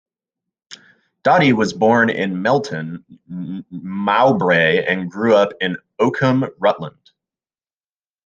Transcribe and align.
Doughty 1.21 1.53
was 1.53 1.73
born 1.73 2.09
in 2.09 2.41
Melton 2.41 3.05
Mowbray 3.27 4.83
and 4.83 5.11
grew 5.11 5.35
up 5.35 5.53
in 5.61 5.77
Oakham, 5.99 6.45
Rutland. 6.57 7.11